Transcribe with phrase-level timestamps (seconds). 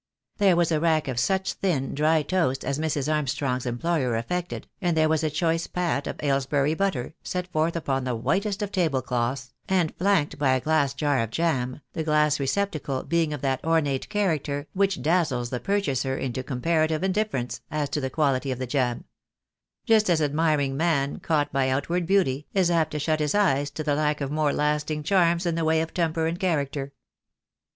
[0.37, 3.13] There was a rack of such thin, dry toast as Mrs.
[3.13, 8.03] Armstrong's employer affected, and there was a choice pat of Aylesbury butter, set forth upon
[8.03, 12.39] the whitest of table cloths, and flanked by a glass jar of jam, the glass
[12.39, 18.01] receptacle being of that ornate character which dazzles the purchaser into comparative indifference as to
[18.01, 19.03] the quality of the jam;
[19.85, 23.83] just as admiring man, caught by outward beauty, is apt to shut his eyes to
[23.83, 26.91] the lack of more lasting charms in the way of temper and character.